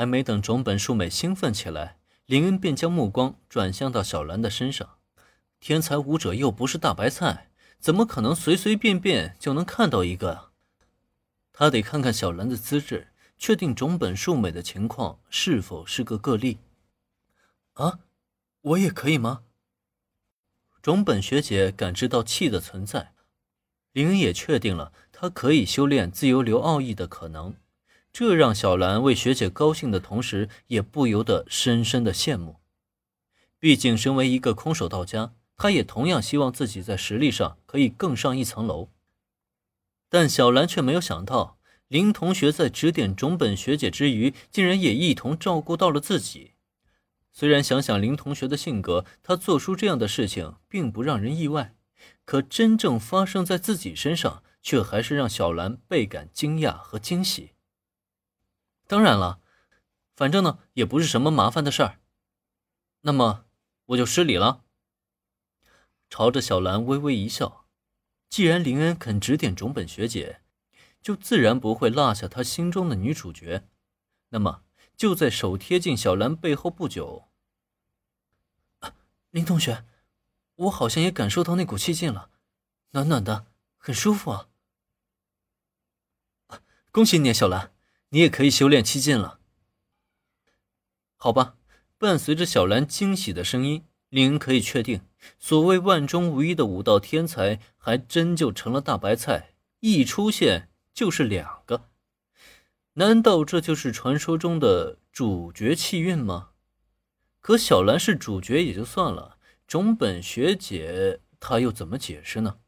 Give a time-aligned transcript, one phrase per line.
[0.00, 4.96] 还没等种本树美兴奋起来，林恩便将目光转向到小兰的身上。
[5.60, 10.52] 天才武者又不是大白菜，怎么可能随随便便就能看到一个？
[11.52, 16.60] 他得看看小兰的资质，确定种本树美的情况是否是个个例。
[17.74, 17.98] 啊，
[18.62, 19.42] 我也可以吗？
[20.80, 23.12] 种本学姐感知到气的存在，
[23.92, 27.54] 林恩也确定了他可以修炼自由流奥义的可能，
[28.12, 32.56] 这让小兰为学姐高兴的同时，也不由得深深的羡慕。
[33.58, 38.88] 毕竟，身为一个空手道家，她也同样希望自己在实力上可以更上一层楼。
[40.08, 46.52] 但小兰却没有想到，林同学在指点种本学姐之余，竟然也一同照顾到了自己。
[47.32, 51.76] 虽然想想林同学的性格，他做出这样的事情并不让人意外，
[52.24, 57.52] 可真正发生在自己身上，却还是让小兰倍感惊讶和惊喜。
[58.90, 59.40] 当然了，
[60.16, 62.00] 反正呢也不是什么麻烦的事儿，
[63.02, 63.44] 那么
[63.86, 64.64] 我就失礼了。
[66.08, 67.66] 朝着小兰微微一笑，
[68.28, 70.42] 既然林恩肯指点种本学姐，
[71.00, 73.68] 就自然不会落下他心中的女主角，
[74.30, 74.64] 那么。
[74.96, 77.30] 就在手贴近小兰背后不久，
[79.30, 79.86] 林同学，
[80.56, 82.30] 我好像也感受到那股气劲了，
[82.90, 83.46] 暖暖的，
[83.78, 84.50] 很舒服啊！
[86.92, 87.72] 恭喜你，小兰，
[88.10, 89.40] 你也可以修炼气劲了。
[91.16, 91.56] 好吧，
[91.98, 95.02] 伴随着小兰惊喜的声音，林可以确定，
[95.38, 101.90] 所谓万中无一的武道天才，还真就成了大白菜，一出现就是两个。
[102.94, 106.50] 难道这就是传说中的主角气运吗？
[107.40, 112.58] 可小兰是主角也就算了，种本学姐她又怎么解释呢？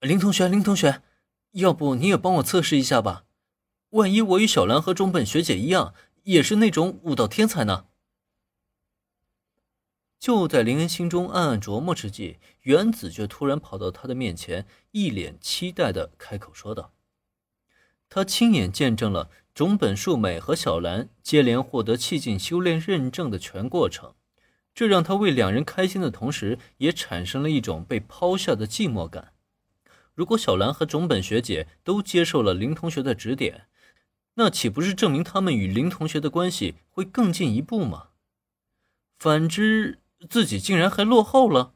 [0.00, 1.02] 林同学，林同学，
[1.52, 3.24] 要不你也帮我测试一下吧？
[3.90, 7.86] 万一我与小兰和种本学姐一样，也是那种武道天才呢？
[10.18, 16.92] 就在林恩心中暗暗琢磨之际，原子却突然跑到他的面前，一脸期待的开口说道。
[18.08, 24.14] 他亲眼见证了种本树美和小兰接连获得气劲修炼认证的全过程，
[24.74, 29.32] 这让他为两人开心的同时，也产生了一种被抛下的寂寞感。
[30.20, 33.66] 如果小兰和种本学姐都接受了林同学的指点，
[34.34, 38.08] 那岂不是证明他们与林同学的关系会更进一步吗？
[39.18, 39.98] 反之，
[40.28, 41.72] 自己竟然还落后了。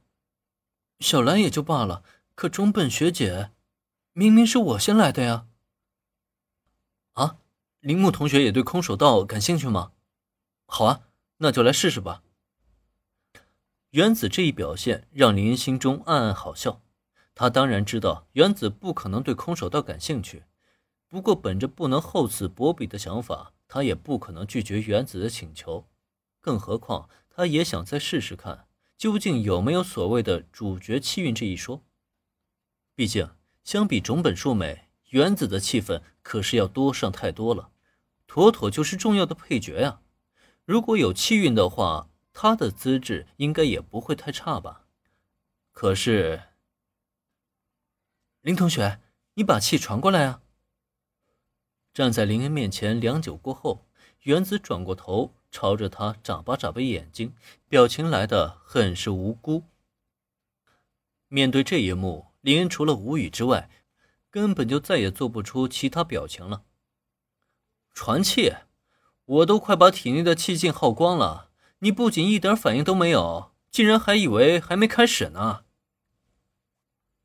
[1.00, 3.52] 小兰也就罢了，可种本学姐，
[4.12, 5.46] 明明是我先来的呀。
[7.14, 7.38] 啊，
[7.80, 9.92] 铃木同学也对空手道感兴趣吗？
[10.66, 11.00] 好啊，
[11.38, 12.22] 那就来试试吧。
[13.92, 16.82] 原子这一表现让林心中暗暗好笑。
[17.34, 20.44] 他当然知道原子不可能对空手道感兴趣，
[21.08, 25.88] 不过本着不能厚此薄彼的想法，他也不可能拒绝原子的请求。
[26.40, 31.82] 更何况，他也想再试试看，究竟有没有所谓的主角气运这一说。
[32.94, 33.30] 毕竟，
[33.64, 34.82] 相比种本树美。
[35.10, 37.70] 原子的气氛可是要多上太多了，
[38.26, 40.00] 妥妥就是重要的配角呀！
[40.64, 44.86] 如果有气运的话，他的资质应该也不会太差吧？
[45.70, 46.42] 可是，
[48.44, 49.00] 林同学，
[49.36, 50.42] 你把气传过来啊！
[51.94, 53.86] 站在林恩面前良久过后，
[54.24, 57.34] 原子转过头，朝着他眨巴眨巴眼睛，
[57.70, 59.62] 表情来的很是无辜。
[61.28, 63.70] 面对这一幕，林恩除了无语之外，
[64.30, 66.64] 根本就再也做不出其他表情了。
[67.94, 68.52] 传气，
[69.24, 75.63] 我都快把体内的气劲耗光了，你不仅一点反应都没有，竟然还以为还没开始呢。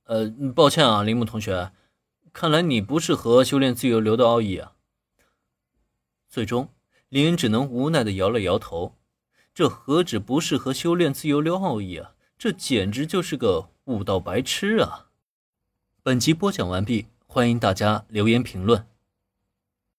[0.09, 1.71] 呃，抱歉啊，铃木同学，
[2.33, 4.73] 看来你不适合修炼自由流的奥义啊。
[6.27, 6.69] 最终，
[7.09, 8.95] 林恩只能无奈的摇了摇头。
[9.53, 15.09] 这何止不适合修炼自由流奥义啊，这简直就是个悟道白痴啊！
[16.01, 18.87] 本集播讲完毕，欢迎大家留言评论。